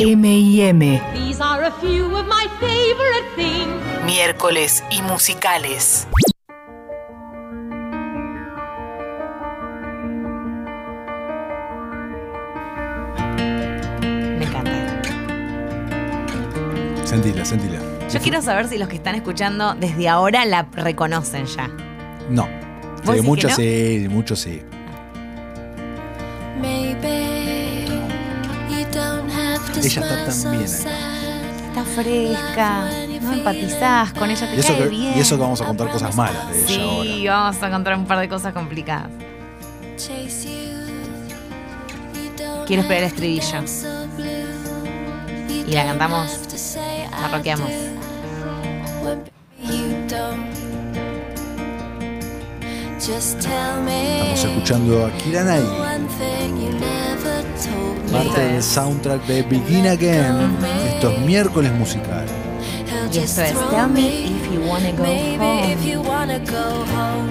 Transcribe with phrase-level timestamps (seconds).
[0.00, 1.00] M&M.
[1.14, 3.82] These are a few of my favorite things.
[4.06, 6.06] Miércoles y musicales.
[14.38, 14.70] Me encanta.
[17.04, 17.78] Sentila, sentila.
[18.12, 21.68] Yo quiero saber si los que están escuchando desde ahora la reconocen ya.
[22.30, 22.46] No.
[22.46, 24.62] ¿Vos Sí, decís muchos que sí, muchos sí.
[29.88, 30.90] Ella está tan bien acá.
[31.68, 32.90] Está fresca,
[33.22, 35.16] no empatizás con ella, te Y eso, cae que, bien.
[35.16, 37.02] y eso que vamos a contar cosas malas de ella ahora.
[37.10, 39.08] Sí, vamos a contar un par de cosas complicadas.
[42.66, 43.64] Quiero esperar el estribillo.
[45.66, 46.38] Y la cantamos,
[47.10, 47.70] la rockeamos.
[53.08, 56.06] Estamos escuchando a Kira Knightley,
[58.12, 60.56] parte del soundtrack de Begin Again.
[60.94, 62.26] Esto es miércoles musical.
[63.10, 64.60] Y esto es Tell Me If You
[66.02, 67.30] Wanna Go Home.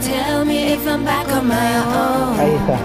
[0.00, 2.38] Tell me if I'm back on my own.
[2.38, 2.78] Ahí está.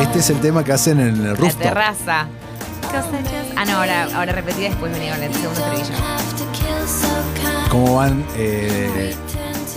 [0.00, 2.41] Este es el tema que hacen en el La rooftop.
[3.56, 5.94] Ah, no, ahora, ahora repetí después venía con el segundo estribillo.
[7.70, 9.14] Cómo van eh,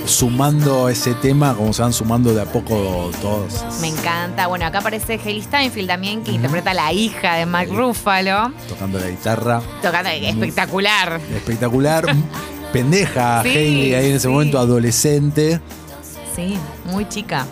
[0.06, 3.64] sumando ese tema, cómo se van sumando de a poco todos.
[3.80, 4.48] Me encanta.
[4.48, 8.52] Bueno, acá aparece Hailey Steinfeld también, que interpreta a la hija de Mark Ruffalo.
[8.68, 9.62] Tocando la guitarra.
[9.82, 11.22] Tocando espectacular.
[11.34, 12.06] Espectacular.
[12.74, 14.28] Pendeja Sí, Hailey ahí en ese sí.
[14.28, 15.62] momento, adolescente.
[16.36, 17.46] Sí, muy chica.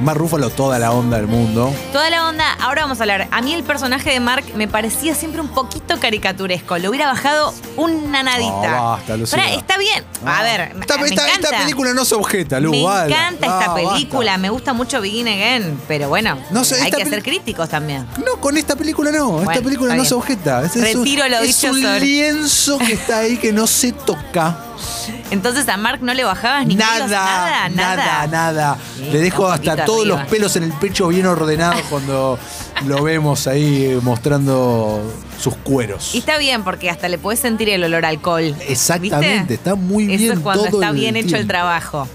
[0.00, 1.72] Más Rúfalo, toda la onda del mundo.
[1.92, 3.28] Toda la onda, ahora vamos a hablar.
[3.30, 6.76] A mí el personaje de Mark me parecía siempre un poquito caricaturesco.
[6.78, 8.76] Lo hubiera bajado una nadita.
[8.76, 9.38] No, basta, Lucía.
[9.38, 10.04] Pará, está bien.
[10.26, 10.42] A Ah.
[10.42, 11.48] ver, esta, me esta- encanta.
[11.48, 12.70] esta película no se objeta, Lu.
[12.70, 14.38] me encanta esta Ah, película, basta.
[14.42, 18.06] me gusta mucho Begin Again, pero bueno, No sé, hay esta que ser críticos también.
[18.24, 19.38] No, con esta película no.
[19.38, 20.08] esta Bueno, película está no bien.
[20.08, 20.62] se objeta.
[20.64, 23.66] Es, es un- Retiro lo es dicho un sobre- lienzo que está ahí que no
[23.66, 24.58] se toca.
[25.30, 28.78] Entonces a Mark no le bajabas ni Nada, pelos, nada, nada, nada, nada.
[28.96, 30.18] Sí, Le dejo un hasta poquito todos arriba.
[30.18, 32.38] los pelos en el pecho bien ordenados cuando
[32.86, 35.00] lo vemos ahí mostrando
[35.38, 36.14] sus cueros.
[36.14, 38.54] Y está bien porque hasta le puedes sentir el olor a alcohol.
[38.68, 39.54] Exactamente, ¿viste?
[39.54, 42.08] está muy Eso bien es cuando todo está el bien hecho el trabajo.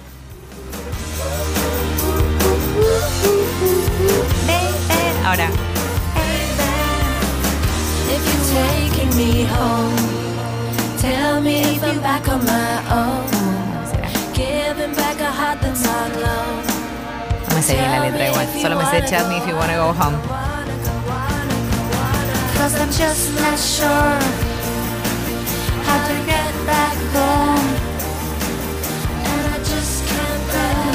[5.24, 5.48] Ahora,
[17.48, 18.48] no me sé bien la letra igual.
[18.62, 20.51] Solo me sé Chat Me If You Wanna Go Home.
[22.62, 24.20] Cause I'm just not sure
[25.84, 27.76] how to get back home.
[29.26, 30.94] And I just can't bear.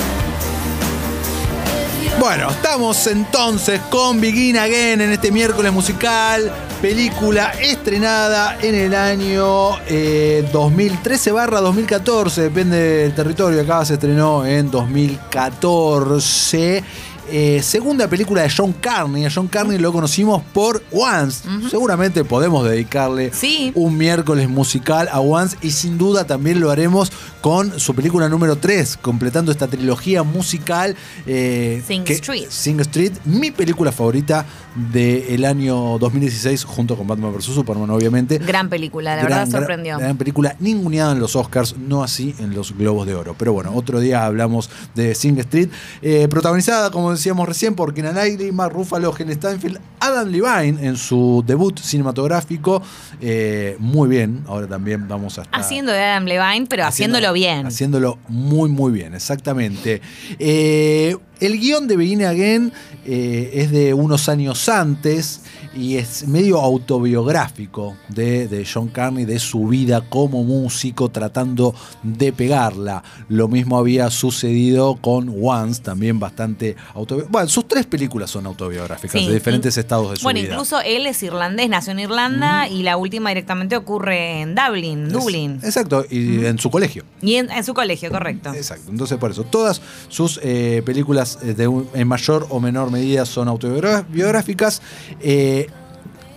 [1.66, 6.52] If you Bueno, estamos entonces con Begin Again en este miércoles musical.
[6.80, 13.60] Película estrenada en el año eh, 2013 barra 2014, depende del territorio.
[13.60, 16.84] Acá se estrenó en 2014.
[17.30, 19.24] Eh, segunda película de John Carney.
[19.24, 21.48] A John Carney lo conocimos por Once.
[21.70, 23.72] Seguramente podemos dedicarle Sí.
[23.74, 27.10] un miércoles musical a Once y sin duda también lo haremos
[27.40, 30.94] con su película número 3, completando esta trilogía musical.
[31.26, 32.46] eh, Sing que- Street.
[32.48, 34.44] Sing Street, mi película favorita
[34.92, 37.44] del año 2016, junto con Batman vs.
[37.46, 38.38] Superman, obviamente.
[38.38, 39.98] Gran película, la Gran- verdad gran- sorprendió.
[39.98, 43.34] Gran película, ninguneada en los Oscars, no así en los Globos de Oro.
[43.38, 45.68] Pero bueno, otro día hablamos de Sing Street,
[46.02, 51.78] eh, protagonizada, como decíamos recién, por Knightley, Mark Ruffalo, Steinfeld, Adam Levine en su debut
[51.78, 52.82] cinematográfico.
[53.20, 55.60] Eh, muy bien, ahora también vamos a estar...
[55.60, 57.66] Haciendo de Adam Levine, pero haciéndolo bien.
[57.66, 60.00] Haciéndolo muy, muy bien, exactamente.
[60.38, 62.72] Eh, el guion de Begin Again
[63.04, 65.42] eh, es de unos años antes
[65.76, 72.32] y es medio autobiográfico de, de John Carney, de su vida como músico, tratando de
[72.32, 73.02] pegarla.
[73.28, 77.32] Lo mismo había sucedido con Once, también bastante autobiográfico.
[77.32, 80.52] Bueno, sus tres películas son autobiográficas, Sí, de diferentes estados de su Bueno, vida.
[80.54, 85.12] incluso él es irlandés, nació en Irlanda y la última directamente ocurre en Dublin, Es-
[85.12, 85.60] Dublin.
[85.62, 87.04] Exacto, y en su colegio.
[87.22, 88.52] Y en, en su colegio, correcto.
[88.54, 92.90] Exacto, entonces por eso, todas sus eh, películas eh, de un- en mayor o menor
[92.90, 94.80] medida son autobiográficas.
[95.20, 95.65] Eh,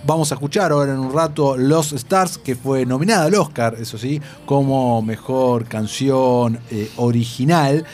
[0.10, 3.96] vamos a escuchar ahora en un rato Los Stars, que fue nominada al Oscar, eso
[3.96, 7.86] sí, como mejor canción eh, original.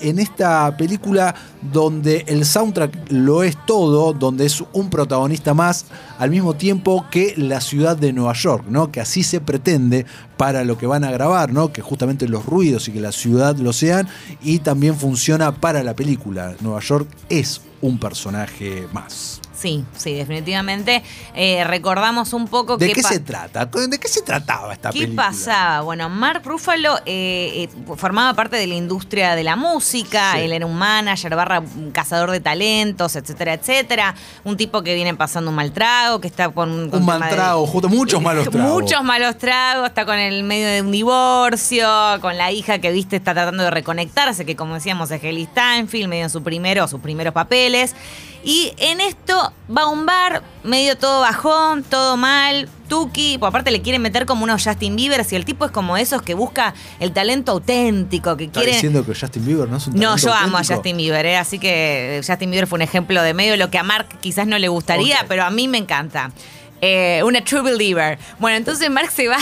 [0.00, 1.34] En esta película
[1.72, 5.86] donde el soundtrack lo es todo, donde es un protagonista más,
[6.20, 8.92] al mismo tiempo que la ciudad de Nueva York, ¿no?
[8.92, 10.06] Que así se pretende
[10.36, 11.72] para lo que van a grabar, ¿no?
[11.72, 14.06] Que justamente los ruidos y que la ciudad lo sean,
[14.40, 16.54] y también funciona para la película.
[16.60, 19.40] Nueva York es un personaje más.
[19.56, 21.02] Sí, sí, definitivamente.
[21.34, 23.66] Eh, recordamos un poco ¿De qué qué se trata?
[23.66, 25.28] ¿De qué se trataba esta ¿Qué película?
[25.28, 25.82] pasaba?
[25.82, 30.40] Bueno, Mark Ruffalo eh, eh, formaba parte de la industria de la música, Sí.
[30.40, 34.14] él era un manager, barra un cazador de talentos, etcétera, etcétera.
[34.42, 36.90] Un tipo que viene pasando un mal trago, que está con...
[36.90, 38.70] con Un mal de- trago, justo muchos malos tragos.
[38.72, 41.88] Muchos malos tragos, está con el medio de un divorcio,
[42.20, 46.08] con la hija que viste está tratando de reconectarse, que como decíamos es Haley Steinfeld,
[46.08, 47.94] medio en su primero, sus primeros papeles.
[48.44, 53.70] Y en esto va a un bar, medio todo bajón, todo mal, Tuki, pues aparte
[53.70, 56.74] le quieren meter como unos Justin Bieber, si el tipo es como esos que busca
[57.00, 58.74] el talento auténtico, que ¿Está quiere...
[58.74, 60.64] diciendo que Justin Bieber no es un No, talento yo amo a?
[60.64, 61.38] Justin Bieber, ¿eh?
[61.38, 64.58] así que Justin Bieber fue un ejemplo de medio lo que a Mark quizás no
[64.58, 66.30] le gustaría, pero a mí me encanta.
[66.82, 68.18] Eh, una true believer.
[68.40, 69.38] Bueno, entonces Mark se va.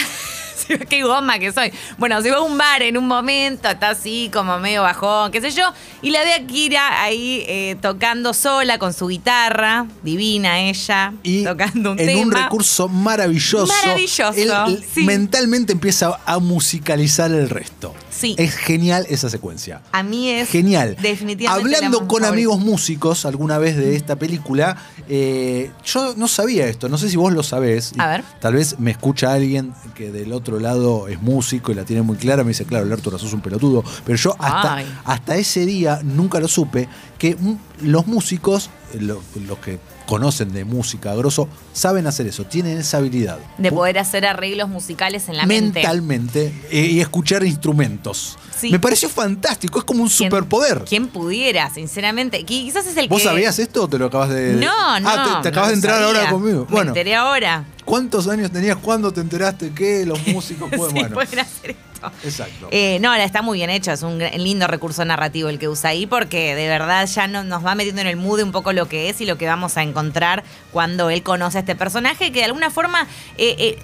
[0.88, 1.72] Qué goma que soy.
[1.98, 5.40] Bueno, se va a un bar en un momento, está así como medio bajón, qué
[5.40, 5.64] sé yo,
[6.02, 11.44] y la ve a Kira ahí eh, tocando sola con su guitarra, divina ella, Y
[11.44, 12.20] tocando un en tema.
[12.22, 15.04] un recurso maravilloso, Maravilloso, él, él sí.
[15.04, 17.94] mentalmente empieza a musicalizar el resto.
[18.14, 18.36] Sí.
[18.38, 19.80] Es genial esa secuencia.
[19.90, 20.96] A mí es Genial.
[21.00, 22.28] definitivamente la Hablando con favorita.
[22.28, 24.76] amigos músicos alguna vez de esta película,
[25.08, 27.92] eh, yo no sabía esto, no sé si vos lo sabés.
[27.98, 28.24] A ver.
[28.40, 32.16] Tal vez me escucha alguien que del otro lado es músico y la tiene muy
[32.16, 33.82] clara, me dice, claro, el Arturo sos un pelotudo.
[34.04, 34.86] Pero yo hasta, Ay.
[35.04, 36.88] hasta ese día nunca lo supe,
[37.18, 37.36] que
[37.80, 38.68] los músicos,
[39.00, 43.38] lo- los que conocen de música grosso, saben hacer eso, tienen esa habilidad.
[43.58, 45.80] de poder hacer arreglos musicales en la mente.
[45.80, 48.36] mentalmente eh, y escuchar instrumentos.
[48.58, 48.70] Sí.
[48.70, 50.84] Me pareció fantástico, es como un ¿Quién- superpoder.
[50.88, 52.40] ¿Quién pudiera, sinceramente?
[52.42, 53.28] Qui- Quizás es el ¿Vos que...
[53.28, 54.52] sabías esto o te lo acabas de.?
[54.54, 55.08] No, no.
[55.08, 56.06] Ah, te, te acabas no de entrar sabía.
[56.20, 56.64] ahora conmigo.
[56.68, 57.64] Me Bueno, enteré ahora.
[57.84, 60.94] ¿cuántos años tenías cuando te enteraste que los músicos pueden.?
[60.94, 61.76] sí, bueno, pueden hacer
[62.24, 62.68] exacto.
[62.70, 66.06] Eh, no, está muy bien hecho, es un lindo recurso narrativo el que usa ahí
[66.06, 69.08] porque de verdad ya no, nos va metiendo en el mood un poco lo que
[69.08, 72.44] es y lo que vamos a encontrar cuando él conoce a este personaje que de
[72.46, 73.06] alguna forma
[73.38, 73.78] eh, eh,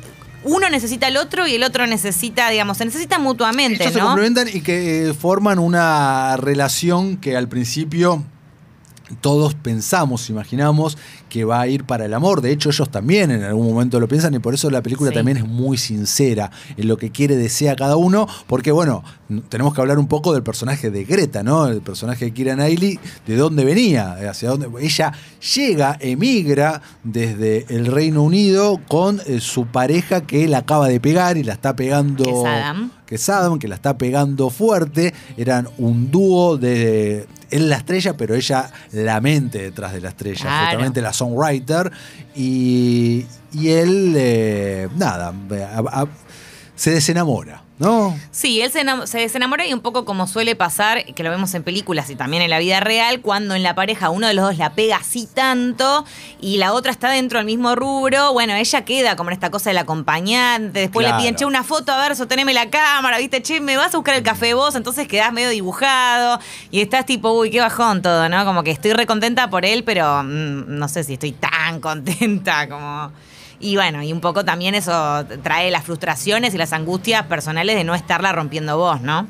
[0.44, 4.06] uno necesita al otro y el otro necesita, digamos, se necesita mutuamente, Ellos se ¿no?
[4.06, 8.25] complementan y que eh, forman una relación que al principio
[9.21, 12.40] todos pensamos, imaginamos que va a ir para el amor.
[12.40, 15.14] De hecho, ellos también en algún momento lo piensan y por eso la película Sí.
[15.16, 18.26] también es muy sincera en lo que quiere, desea cada uno.
[18.46, 19.02] Porque, bueno,
[19.48, 21.66] tenemos que hablar un poco del personaje de Greta, ¿no?
[21.66, 24.69] El personaje de Kira Knightley, de dónde venía, hacia dónde.
[24.80, 25.12] Ella
[25.54, 31.36] llega, emigra desde el Reino Unido con eh, su pareja que la acaba de pegar
[31.36, 32.90] y la está pegando Que es Adam.
[33.06, 35.14] que es Adam, que la está pegando fuerte.
[35.36, 37.26] Eran un dúo de.
[37.50, 40.67] Él la estrella, pero ella la mente detrás de la estrella, Claro.
[40.67, 41.91] justamente la songwriter.
[42.35, 45.29] Y, y él, eh, nada,
[45.75, 46.09] a- a-
[46.77, 48.19] se desenamora, ¿no?
[48.30, 51.54] Sí, él se, enam- se desenamora y un poco como suele pasar, que lo vemos
[51.54, 54.44] en películas y también en la vida real, cuando en la pareja uno de los
[54.44, 56.04] dos la pega así tanto
[56.40, 59.70] y la otra está dentro del mismo rubro, bueno, ella queda como en esta cosa
[59.70, 61.19] del acompañante, después Claro.
[61.19, 63.96] le piden, che, una foto, a ver, sosteneme la cámara, viste, che, me vas a
[63.98, 66.40] buscar el café vos, entonces quedás medio dibujado
[66.70, 68.44] y estás tipo, uy, qué bajón todo, ¿no?
[68.44, 73.12] Como que estoy recontenta por él, pero mm, no sé si estoy tan contenta como...
[73.60, 77.84] Y bueno, y un poco también eso trae las frustraciones y las angustias personales de
[77.84, 79.26] no estarla rompiendo vos, ¿no?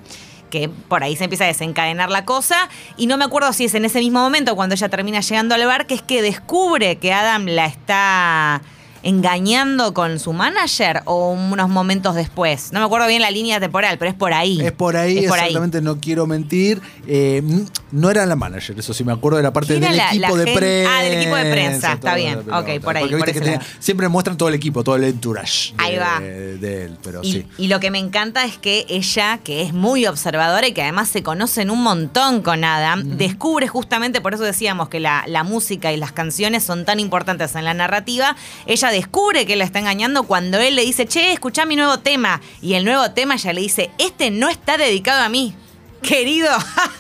[0.51, 2.69] Que por ahí se empieza a desencadenar la cosa.
[2.97, 5.67] Y no me acuerdo si es en ese mismo momento cuando ella termina llegando al
[5.67, 8.61] bar, que es que descubre que Adam la está
[9.03, 12.73] engañando con su manager o unos momentos después.
[12.73, 14.61] No me acuerdo bien la línea temporal, pero es por ahí.
[14.61, 15.47] Es por ahí, Es por ahí.
[15.47, 16.81] exactamente, no quiero mentir.
[17.07, 17.43] Eh,
[17.91, 20.37] no era la manager, eso sí me acuerdo de la parte ¿Quién del la- equipo
[20.37, 20.91] la de prensa.
[20.99, 22.39] Ah, del equipo de prensa, está bien.
[22.41, 22.59] pelota.
[22.61, 25.83] Ok, por ahí, por que tenía- siempre muestran todo el equipo, todo el entourage de,
[25.85, 26.21] Ahí va.
[26.21, 27.47] de él, pero Y, sí.
[27.59, 31.09] y lo que me encanta es que ella, que es muy observadora y que además
[31.09, 35.93] se conocen un montón con Adam, descubre justamente, por eso decíamos que la, la música
[35.93, 38.37] y las canciones son tan importantes en la narrativa,
[38.67, 42.41] ella descubre que la está engañando cuando él le dice, che, escuchá mi nuevo tema.
[42.61, 45.55] Y el nuevo tema ella le dice, este no está dedicado a mí.
[46.03, 46.51] Querido,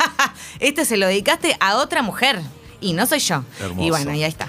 [0.61, 2.41] este se lo dedicaste a otra mujer
[2.81, 3.45] y no soy yo.
[3.61, 3.87] Hermoso.
[3.87, 4.49] Y bueno, y ahí está.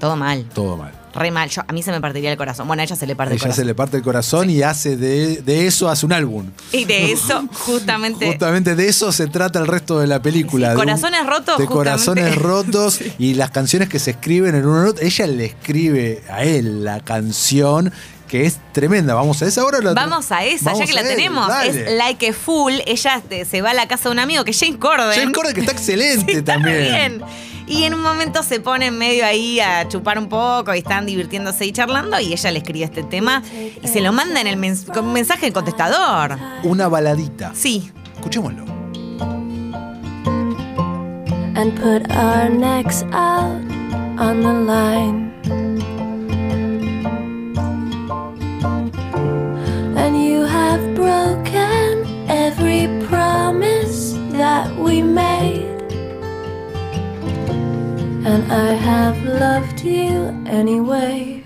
[0.00, 0.48] Todo mal.
[0.54, 0.97] Todo mal.
[1.18, 1.48] Re mal.
[1.50, 2.66] Yo, a mí se me partiría el corazón.
[2.66, 3.62] Bueno, a ella se le parte el Ella corazón.
[3.62, 6.46] se le parte el corazón y hace de, de eso hace un álbum.
[6.72, 8.26] Y de eso, justamente.
[8.28, 10.68] Justamente de eso se trata el resto de la película.
[10.68, 11.72] Sí, de un- corazones rotos, De justamente.
[11.74, 15.04] corazones rotos y las canciones que se escriben en uno otro.
[15.04, 17.92] Ella le escribe a él la canción
[18.28, 19.14] que es tremenda.
[19.14, 19.80] Vamos a esa ahora.
[19.80, 19.94] la?
[19.94, 21.48] Vamos a esa, ya que la él, tenemos.
[21.48, 21.70] dale.
[21.70, 22.82] Es Like a Fool.
[22.86, 25.18] Ella este, se va a la casa de un amigo que es Jane Corden.
[25.18, 26.78] Jane Corden, que está excelente Sí, está también.
[27.18, 27.22] bien.
[27.68, 31.04] Y en un momento se pone en medio ahí a chupar un poco y están
[31.06, 33.42] divirtiéndose y charlando y ella le escribe este tema
[33.82, 36.38] y se lo manda en el mens- con un mensaje de contestador.
[36.62, 37.52] Una baladita.
[37.54, 37.90] Sí.
[38.16, 38.64] Escuchémoslo.
[41.60, 43.60] and put our necks out
[44.16, 45.97] on the line.
[58.28, 60.12] And I have loved you
[60.46, 61.42] anyway.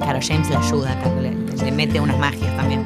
[0.00, 1.32] Claro, James le ayuda acá, le,
[1.62, 2.82] le mete unas magias también.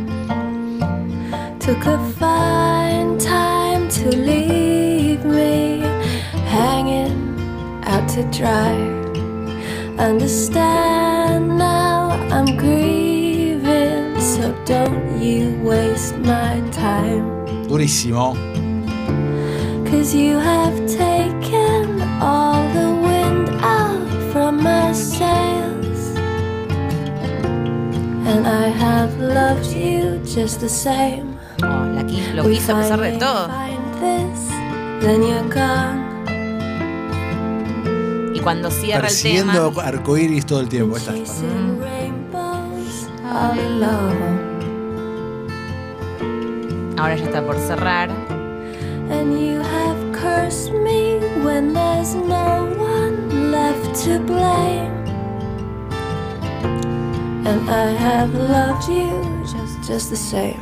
[1.60, 5.82] Took a fine time to leave me
[6.50, 7.38] hanging
[7.84, 8.74] out to dry.
[9.98, 17.46] Understand now I'm grieving, so don't you waste my time.
[17.68, 18.55] Durísimo.
[19.90, 26.16] Cause you have taken all the wind out from my sails.
[28.26, 31.38] And I have loved you just the same.
[31.62, 32.02] Oh, la
[32.34, 33.48] lo We quiso a pesar de todo.
[33.48, 34.48] find this,
[35.00, 36.04] then you're gone.
[38.34, 39.82] Y cuando cierra el Persiguiendo tema.
[39.86, 40.96] arcoíris todo el tiempo.
[40.96, 41.12] Esta.
[46.98, 48.35] Ahora ya está por cerrar.
[49.10, 54.92] And you have cursed me when there's no one left to blame.
[57.46, 59.08] And I have loved you
[59.44, 60.58] just, just the same.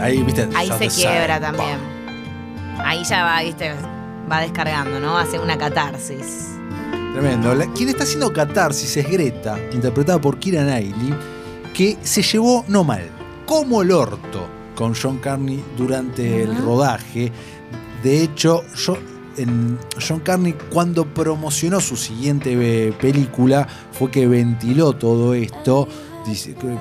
[0.00, 0.46] Ahí, viste.
[0.54, 1.78] Ahí yo se quiebra también.
[2.84, 3.72] Ahí ya va, viste,
[4.30, 5.16] va descargando, ¿no?
[5.16, 6.50] Hace una catarsis.
[7.14, 7.54] Tremendo.
[7.54, 11.14] La- quien está haciendo catarsis es Greta, interpretada por Kira Knightley,
[11.74, 13.08] que se llevó no mal,
[13.46, 17.32] como el orto, con John Carney durante el rodaje.
[18.02, 18.96] De hecho, yo,
[19.36, 25.88] en John Carney, cuando promocionó su siguiente eh, película, fue que ventiló todo esto.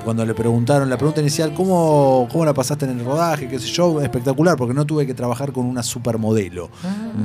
[0.03, 3.47] Cuando le preguntaron, la pregunta inicial, ¿cómo, ¿cómo la pasaste en el rodaje?
[3.47, 4.01] ¿Qué sé yo?
[4.01, 6.69] Espectacular, porque no tuve que trabajar con una supermodelo,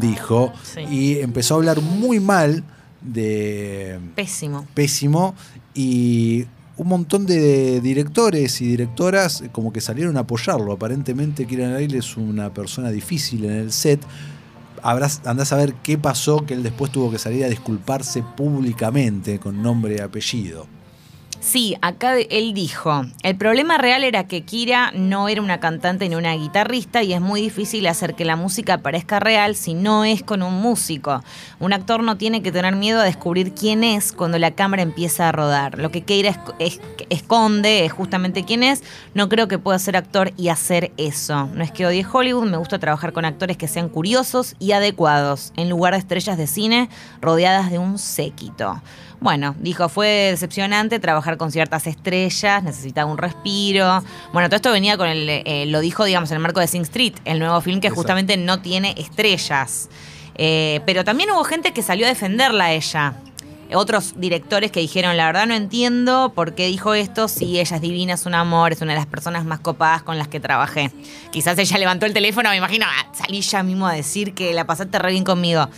[0.01, 0.53] dijo.
[0.63, 0.83] Sí.
[0.83, 2.63] Y empezó a hablar muy mal
[3.01, 4.67] de Pésimo.
[4.75, 5.35] pésimo
[5.75, 6.47] y
[6.83, 10.73] un montón de directores y directoras como que salieron a apoyarlo.
[10.73, 14.01] Aparentemente Kieran Knightley es una persona difícil en el set.
[14.83, 19.39] Habrás, andás a ver qué pasó que él después tuvo que salir a disculparse públicamente
[19.39, 20.67] con nombre y apellido.
[21.45, 26.15] Sí, acá él dijo, el problema real era que Kira no era una cantante ni
[26.15, 30.23] una guitarrista y es muy difícil hacer que la música parezca real si no es
[30.23, 31.21] con un músico.
[31.59, 35.29] Un actor no tiene que tener miedo a descubrir quién es cuando la cámara empieza
[35.29, 35.79] a rodar.
[35.81, 36.81] Lo que Kira esc- es-
[37.11, 38.85] esconde es justamente quién es.
[39.15, 41.47] No creo que pueda ser actor y hacer eso.
[41.55, 45.53] No es que odie Hollywood, me gusta trabajar con actores que sean curiosos y adecuados,
[45.57, 46.89] en lugar de estrellas de cine
[47.21, 48.81] rodeadas de un séquito.
[49.23, 54.03] Bueno, dijo, fue decepcionante trabajar con ciertas estrellas, necesitaba un respiro.
[54.33, 56.83] Bueno, todo esto venía con el, eh, lo dijo, digamos, en el marco de Sing
[56.83, 58.01] Street, el nuevo film que Exacto.
[58.01, 59.89] justamente no tiene estrellas.
[60.35, 63.15] Eh, pero también hubo gente que salió a defenderla a ella.
[63.73, 67.81] Otros directores que dijeron, la verdad no entiendo por qué dijo esto, si ella es
[67.81, 70.91] divina, es un amor, es una de las personas más copadas con las que trabajé.
[71.31, 74.67] Quizás ella levantó el teléfono, me imagino, "Ah, salí ya mismo a decir que la
[74.67, 75.69] pasaste re bien conmigo.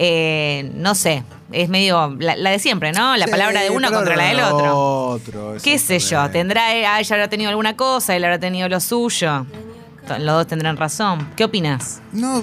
[0.00, 3.16] Eh, no sé, es medio la, la de siempre, ¿no?
[3.16, 4.76] La Sí, palabra de uno contra la del otro.
[4.78, 6.30] otro, ¿Qué sé yo?
[6.30, 9.46] ¿Tendrá, eh, ah, ella habrá tenido alguna cosa, él habrá tenido lo suyo?
[10.08, 11.28] Los dos tendrán razón.
[11.36, 12.00] ¿Qué opinas?
[12.12, 12.42] No,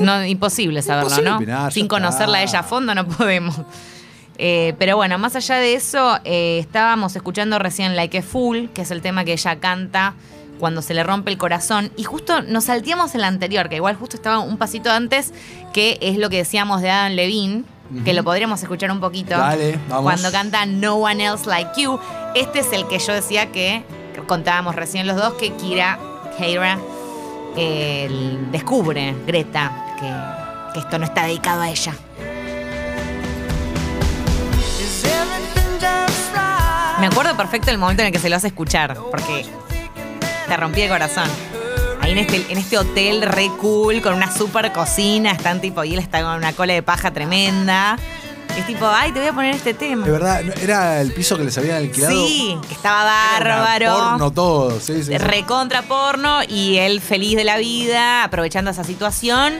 [0.00, 1.36] No, imposible saberlo, Imposible ¿no?
[1.36, 3.54] opinar, Sin conocerla a ella a fondo no podemos.
[4.36, 8.82] Eh, pero bueno, más allá de eso, eh, estábamos escuchando recién Like a Fool, que
[8.82, 10.14] es el tema que ella canta
[10.58, 11.92] cuando se le rompe el corazón.
[11.96, 15.32] Y justo nos salteamos el anterior, que igual justo estaba un pasito antes,
[15.72, 17.62] que es lo que decíamos de Adam Levine,
[18.04, 19.36] que lo podríamos escuchar un poquito.
[19.36, 20.04] Dale, vamos.
[20.04, 21.98] Cuando canta No One Else Like You.
[22.34, 23.84] Este es el que yo decía que
[24.26, 25.98] contábamos recién los dos, que Kira,
[26.38, 26.78] Keira,
[27.56, 28.08] eh,
[28.50, 31.94] descubre, Greta, que, que esto no está dedicado a ella.
[37.00, 39.44] Me acuerdo perfecto el momento en el que se lo hace escuchar, porque
[40.48, 41.28] te rompí el corazón.
[42.04, 45.94] Ahí en este, en este hotel re cool, con una super cocina, están tipo, y
[45.94, 47.96] él está con una cola de paja tremenda.
[48.58, 50.04] Es tipo, ay, te voy a poner este tema.
[50.04, 52.12] De verdad, era el piso que les habían alquilado.
[52.12, 53.94] Sí, que estaba Era bárbaro.
[53.94, 55.04] Porno todo, sí, sí.
[55.04, 55.16] sí.
[55.16, 59.54] recontra porno y él feliz de la vida, aprovechando esa situación.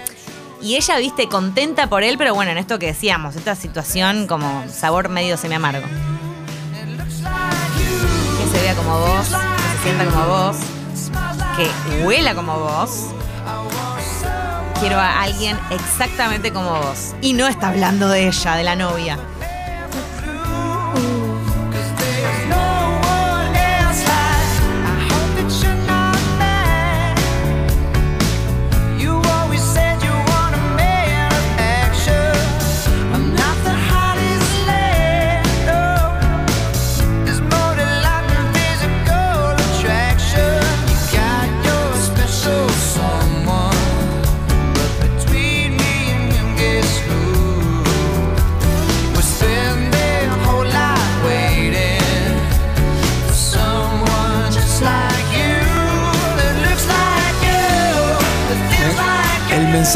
[0.61, 4.67] Y ella, viste, contenta por él, pero bueno, en esto que decíamos, esta situación como
[4.71, 5.87] sabor medio semi amargo.
[8.39, 10.57] Que se vea como vos, que se sienta como vos,
[11.57, 13.07] que huela como vos.
[14.81, 17.15] Quiero a alguien exactamente como vos.
[17.21, 19.19] Y no está hablando de ella, de la novia.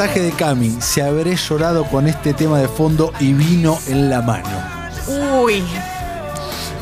[0.09, 4.23] Mensaje de Cami, se habré llorado con este tema de fondo y vino en la
[4.23, 4.49] mano.
[5.43, 5.63] Uy,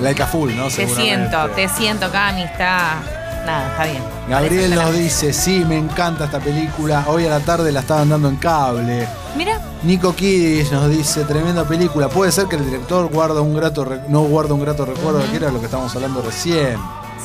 [0.00, 0.68] Like a full, ¿no?
[0.68, 2.98] te siento, te siento, Cami, está.
[3.46, 4.02] Nada, está bien.
[4.28, 7.04] Gabriel nos dice, sí, me encanta esta película.
[7.06, 9.06] Hoy a la tarde la estaban dando en cable.
[9.36, 12.08] Mira, Nico Kiddis nos dice, tremenda película.
[12.08, 15.50] Puede ser que el director guarda un grato no guarda un grato recuerdo, que era
[15.50, 16.76] lo que estábamos hablando recién.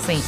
[0.06, 0.22] sí.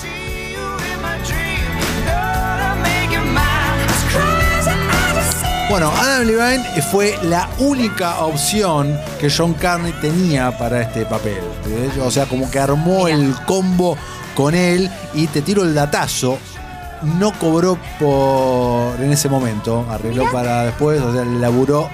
[5.74, 11.42] Bueno, Adam Levine fue la única opción que John Carney tenía para este papel.
[12.00, 13.18] O sea, como que armó Mira.
[13.18, 13.98] el combo
[14.36, 16.38] con él y te tiro el datazo.
[17.18, 21.90] No cobró por en ese momento, arregló para después, o sea, laburó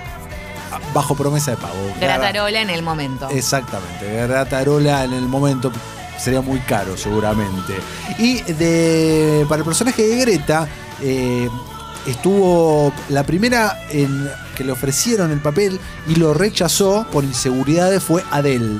[0.93, 1.75] bajo promesa de pago.
[2.01, 3.29] Gratarola en el momento.
[3.29, 5.71] Exactamente, Gratarola en el momento
[6.17, 7.75] sería muy caro seguramente.
[8.17, 10.67] Y de para el personaje de Greta
[11.01, 11.49] eh,
[12.11, 18.23] estuvo la primera en que le ofrecieron el papel y lo rechazó por inseguridades fue
[18.31, 18.79] Adele.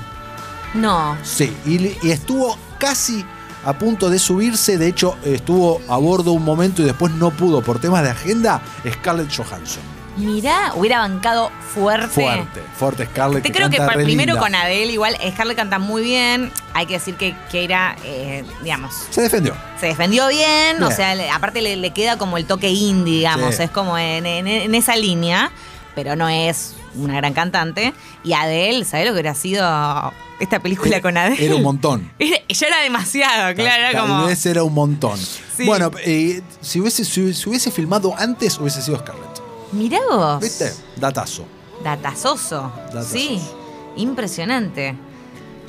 [0.73, 1.17] No.
[1.23, 3.25] Sí, y, y estuvo casi
[3.65, 7.61] a punto de subirse, de hecho estuvo a bordo un momento y después no pudo
[7.61, 9.98] por temas de agenda Scarlett Johansson.
[10.19, 12.07] Mirá, hubiera bancado fuerte.
[12.07, 13.43] Fuerte, fuerte Scarlett.
[13.43, 14.41] Te que creo que canta pa- re primero linda.
[14.41, 16.51] con Adele, igual Scarlett canta muy bien.
[16.73, 19.55] Hay que decir que Keira, eh, digamos, Se defendió.
[19.79, 20.81] se defendió bien.
[20.83, 23.55] O sea, le- aparte le, le queda como el toque indie, digamos.
[23.55, 23.63] Sí.
[23.63, 25.51] Es como en, en- en esa línea,
[25.95, 27.93] pero no es una gran cantante.
[28.23, 31.45] Y Adele, ¿sabés lo que hubiera sido esta película con Adele?
[31.45, 32.11] Era un montón.
[32.19, 33.79] Era- ya era demasiado, claro.
[33.83, 34.25] Era Tal como.
[34.25, 35.17] vez era un montón.
[35.17, 35.65] Sí.
[35.65, 39.28] Bueno, eh, si, hubiese, si, si hubiese filmado antes, hubiese sido Scarlett.
[39.71, 40.39] Mirá vos.
[40.41, 40.73] ¿Viste?
[40.95, 41.45] Datazo.
[41.83, 42.71] Datazoso.
[42.87, 43.13] Datazoso.
[43.17, 43.39] Sí,
[43.95, 44.95] impresionante.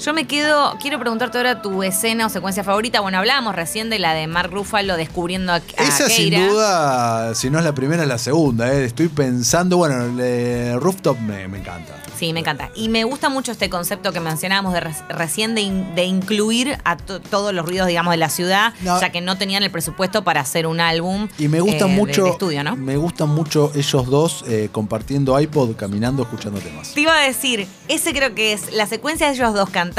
[0.04, 3.00] Yo me quedo, quiero preguntarte ahora tu escena o secuencia favorita.
[3.00, 6.48] Bueno, hablábamos recién de la de Mark Ruffalo descubriendo a, a Esa sin Keira.
[6.48, 8.72] duda, si no es la primera, es la segunda.
[8.72, 8.86] eh.
[8.86, 11.96] Estoy pensando, bueno, el Rooftop me, me encanta.
[12.18, 12.70] Sí, me encanta.
[12.74, 16.78] Y me gusta mucho este concepto que mencionábamos de re- recién de, in- de incluir
[16.84, 19.00] a to- todos los ruidos, digamos, de la ciudad, No.
[19.00, 21.94] ya que no tenían el presupuesto para hacer un álbum Y me gusta eh, de-
[21.94, 22.24] mucho.
[22.24, 22.76] de estudio, ¿no?
[22.76, 26.92] Me gustan mucho ellos dos eh, compartiendo iPod, caminando, escuchando temas.
[26.92, 29.89] Te iba a decir, ese creo que es la secuencia de ellos dos cantando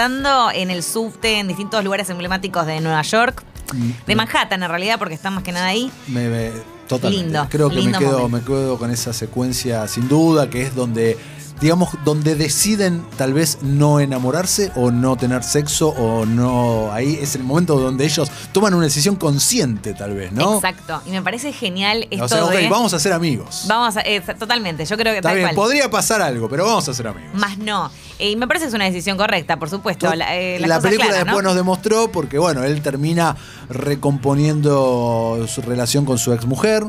[0.53, 4.99] en el subte en distintos lugares emblemáticos de Nueva York, Mm, de Manhattan en realidad,
[4.99, 5.89] porque están más que nada ahí.
[6.09, 6.51] Me, me-
[6.89, 7.23] totalmente.
[7.25, 8.51] Lindo, Creo que lindo me quedo, momento.
[8.51, 11.17] me quedo con esa secuencia sin duda, que es donde,
[11.61, 16.91] digamos, donde deciden tal vez no enamorarse o no tener sexo o no.
[16.91, 20.55] Ahí es el momento donde ellos toman una decisión consciente, tal vez, ¿no?
[20.55, 21.01] Exacto.
[21.05, 22.67] Y me parece genial esto O sea, ok, de.
[22.69, 23.65] vamos a ser amigos.
[23.67, 24.85] Vamos a- eh, totalmente.
[24.85, 25.55] Yo creo que Está tal bien, cual.
[25.55, 27.29] podría pasar algo, pero vamos a ser amigos.
[27.35, 27.91] Más no.
[28.17, 30.13] Eh, Y me parece que es una decisión correcta, por supuesto.
[30.15, 31.25] La, eh, la película claras, ¿no?
[31.25, 33.35] después nos demostró, porque bueno, él termina
[33.69, 36.83] recomponiendo su relación con su exmujer.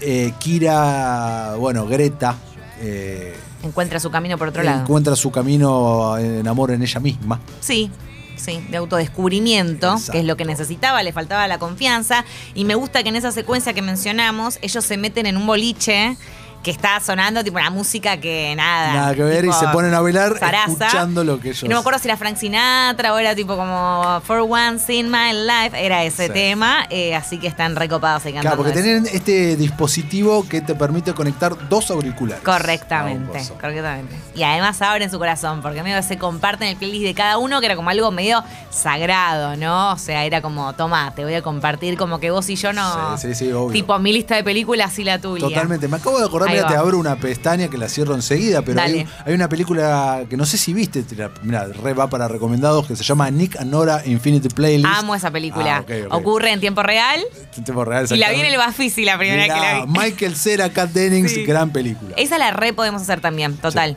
[0.00, 2.36] Eh, Kira, bueno, Greta,
[2.80, 4.80] eh, Encuentra su camino por otro lado.
[4.82, 7.40] encuentra su camino en amor en ella misma.
[7.60, 7.90] Sí,
[8.36, 10.12] sí, de autodescubrimiento, Exacto.
[10.12, 12.24] que es lo que necesitaba, le faltaba la confianza.
[12.54, 16.16] Y me gusta que en esa secuencia que mencionamos, ellos se meten en un boliche
[16.62, 18.92] que está sonando, tipo una música que nada.
[18.92, 20.70] Nada que ver, y se ponen a bailar zaraza.
[20.86, 21.62] escuchando lo que ellos.
[21.62, 25.10] Y no me acuerdo si era Frank Sinatra o era tipo como For Once in
[25.10, 26.32] My Life, era ese Sí.
[26.32, 28.82] tema, eh, así que están recopados y Claro, porque eso.
[28.82, 32.44] tienen este dispositivo que te permite conectar dos auriculares.
[32.44, 34.14] Correctamente, correctamente.
[34.34, 37.66] Y además abren su corazón, porque medio se comparten el playlist de cada uno, que
[37.66, 39.92] era como algo medio sagrado, ¿no?
[39.92, 43.16] O sea, era como, toma, te voy a compartir como que vos y yo no.
[43.18, 43.72] Sí, sí, sí, obvio.
[43.72, 45.46] Tipo mi lista de películas y la tuya.
[45.48, 45.88] Totalmente.
[45.88, 46.68] Me acabo de acordar Va.
[46.68, 50.58] te abro una pestaña que la cierro enseguida, pero hay, una película que no sé
[50.58, 51.04] si viste,
[51.42, 54.88] mira, re va para recomendados, que se llama Nick and Nora Infinity Playlist.
[54.98, 55.84] Amo esa película.
[55.88, 56.16] Ah.
[56.16, 57.20] Ocurre en tiempo real.
[57.56, 59.98] En tiempo real, Y la vi en el Bafisi la primera Mirá, que la vi.
[59.98, 61.44] Michael Cera, Kat Dennings, Sí.
[61.44, 62.14] gran película.
[62.16, 63.96] Esa la re podemos hacer también, total.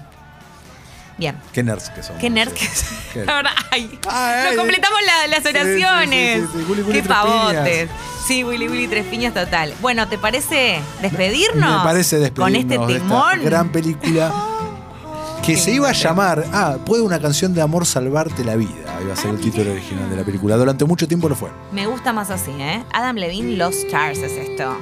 [1.17, 1.36] Bien.
[1.52, 2.17] Qué nerds que son.
[2.17, 2.67] Qué nerd que
[3.13, 6.41] Qué- La verdad, ay, Ay, nos completamos la- las oraciones.
[6.41, 6.65] sí, sí, sí.
[6.71, 7.89] Willy, Willy, Qué pavotes.
[8.28, 9.73] Sí, Willy Willy Tres Piñas total.
[9.82, 11.78] Bueno, ¿te parece despedirnos?
[11.80, 13.43] Me parece despedirnos Con este de esta timón.
[13.45, 14.34] gran película
[15.45, 18.97] que Qué se iba a llamar Ah, puede una canción de amor salvarte la vida.
[19.04, 20.56] Iba a ser el título original de la película.
[20.56, 21.49] Durante mucho tiempo lo fue.
[21.73, 22.82] Me gusta más así, ¿eh?
[22.93, 24.78] Adam Levine, Lost Stars es esto.